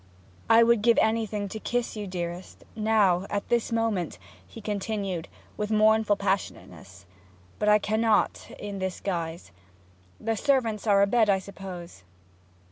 'I 0.49 0.63
would 0.63 0.81
give 0.81 0.97
anything 0.99 1.47
to 1.49 1.59
kiss 1.59 1.95
you, 1.95 2.07
dearest, 2.07 2.63
now, 2.75 3.27
at 3.29 3.47
this 3.49 3.71
moment!' 3.71 4.17
he 4.47 4.59
continued, 4.59 5.27
with 5.57 5.69
mournful 5.69 6.15
passionateness. 6.15 7.05
'But 7.59 7.69
I 7.69 7.77
cannot 7.77 8.49
in 8.57 8.79
this 8.79 8.99
guise. 8.99 9.51
The 10.19 10.35
servants 10.35 10.87
are 10.87 11.03
abed, 11.03 11.29
I 11.29 11.37
suppose?' 11.37 12.01